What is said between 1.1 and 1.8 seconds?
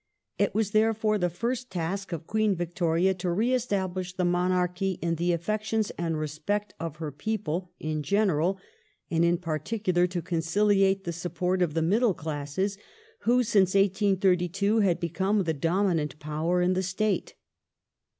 the first